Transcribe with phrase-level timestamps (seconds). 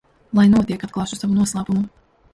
[0.39, 1.89] Lai notiek, atklāšu savu noslēpumu.